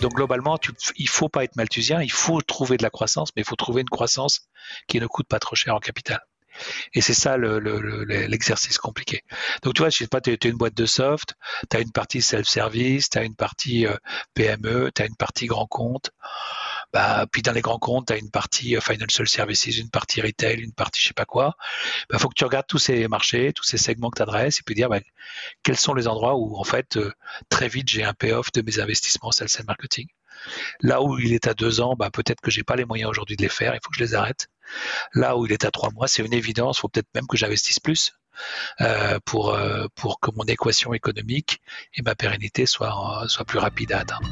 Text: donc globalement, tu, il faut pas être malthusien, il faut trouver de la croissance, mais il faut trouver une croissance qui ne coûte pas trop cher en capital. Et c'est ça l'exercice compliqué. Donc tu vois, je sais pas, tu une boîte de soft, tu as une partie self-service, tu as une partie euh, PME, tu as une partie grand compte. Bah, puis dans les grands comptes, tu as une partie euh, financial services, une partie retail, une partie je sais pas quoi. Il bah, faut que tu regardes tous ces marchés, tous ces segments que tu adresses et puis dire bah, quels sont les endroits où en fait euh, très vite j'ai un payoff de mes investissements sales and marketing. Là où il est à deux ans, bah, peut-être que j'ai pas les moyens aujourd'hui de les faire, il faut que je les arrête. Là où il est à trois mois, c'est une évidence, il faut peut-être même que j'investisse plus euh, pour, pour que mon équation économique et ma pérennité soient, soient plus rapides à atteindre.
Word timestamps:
donc 0.00 0.14
globalement, 0.14 0.58
tu, 0.58 0.72
il 0.96 1.08
faut 1.08 1.28
pas 1.28 1.44
être 1.44 1.56
malthusien, 1.56 2.02
il 2.02 2.12
faut 2.12 2.40
trouver 2.40 2.76
de 2.76 2.82
la 2.82 2.90
croissance, 2.90 3.30
mais 3.34 3.42
il 3.42 3.44
faut 3.46 3.56
trouver 3.56 3.82
une 3.82 3.88
croissance 3.88 4.48
qui 4.88 5.00
ne 5.00 5.06
coûte 5.06 5.28
pas 5.28 5.38
trop 5.38 5.56
cher 5.56 5.74
en 5.74 5.80
capital. 5.80 6.20
Et 6.94 7.00
c'est 7.00 7.14
ça 7.14 7.36
l'exercice 7.36 8.78
compliqué. 8.78 9.22
Donc 9.62 9.74
tu 9.74 9.82
vois, 9.82 9.90
je 9.90 9.98
sais 9.98 10.06
pas, 10.06 10.20
tu 10.20 10.36
une 10.44 10.56
boîte 10.56 10.74
de 10.74 10.86
soft, 10.86 11.34
tu 11.70 11.76
as 11.76 11.80
une 11.80 11.92
partie 11.92 12.22
self-service, 12.22 13.10
tu 13.10 13.18
as 13.18 13.24
une 13.24 13.36
partie 13.36 13.86
euh, 13.86 13.96
PME, 14.34 14.90
tu 14.94 15.02
as 15.02 15.06
une 15.06 15.16
partie 15.16 15.46
grand 15.46 15.66
compte. 15.66 16.10
Bah, 16.92 17.26
puis 17.30 17.42
dans 17.42 17.52
les 17.52 17.60
grands 17.60 17.78
comptes, 17.78 18.08
tu 18.08 18.12
as 18.12 18.16
une 18.16 18.30
partie 18.30 18.76
euh, 18.76 18.80
financial 18.80 19.28
services, 19.28 19.66
une 19.66 19.90
partie 19.90 20.20
retail, 20.20 20.60
une 20.60 20.72
partie 20.72 21.00
je 21.00 21.08
sais 21.08 21.14
pas 21.14 21.24
quoi. 21.24 21.56
Il 22.02 22.06
bah, 22.10 22.18
faut 22.18 22.28
que 22.28 22.34
tu 22.34 22.44
regardes 22.44 22.66
tous 22.66 22.78
ces 22.78 23.08
marchés, 23.08 23.52
tous 23.52 23.64
ces 23.64 23.78
segments 23.78 24.10
que 24.10 24.16
tu 24.16 24.22
adresses 24.22 24.60
et 24.60 24.62
puis 24.64 24.74
dire 24.74 24.88
bah, 24.88 25.00
quels 25.62 25.76
sont 25.76 25.94
les 25.94 26.08
endroits 26.08 26.36
où 26.36 26.56
en 26.56 26.64
fait 26.64 26.96
euh, 26.96 27.12
très 27.48 27.68
vite 27.68 27.88
j'ai 27.88 28.04
un 28.04 28.14
payoff 28.14 28.52
de 28.52 28.62
mes 28.62 28.78
investissements 28.78 29.32
sales 29.32 29.48
and 29.60 29.64
marketing. 29.66 30.06
Là 30.80 31.02
où 31.02 31.18
il 31.18 31.32
est 31.32 31.46
à 31.46 31.54
deux 31.54 31.80
ans, 31.80 31.96
bah, 31.96 32.10
peut-être 32.10 32.40
que 32.40 32.50
j'ai 32.50 32.62
pas 32.62 32.76
les 32.76 32.84
moyens 32.84 33.10
aujourd'hui 33.10 33.36
de 33.36 33.42
les 33.42 33.48
faire, 33.48 33.74
il 33.74 33.80
faut 33.82 33.90
que 33.90 33.96
je 33.96 34.04
les 34.04 34.14
arrête. 34.14 34.48
Là 35.14 35.36
où 35.36 35.46
il 35.46 35.52
est 35.52 35.64
à 35.64 35.70
trois 35.70 35.90
mois, 35.90 36.08
c'est 36.08 36.24
une 36.24 36.34
évidence, 36.34 36.78
il 36.78 36.80
faut 36.82 36.88
peut-être 36.88 37.08
même 37.14 37.26
que 37.26 37.36
j'investisse 37.36 37.80
plus 37.80 38.12
euh, 38.80 39.18
pour, 39.24 39.58
pour 39.94 40.20
que 40.20 40.30
mon 40.34 40.44
équation 40.44 40.92
économique 40.92 41.62
et 41.94 42.02
ma 42.02 42.14
pérennité 42.14 42.66
soient, 42.66 43.24
soient 43.28 43.46
plus 43.46 43.58
rapides 43.58 43.92
à 43.92 44.00
atteindre. 44.00 44.28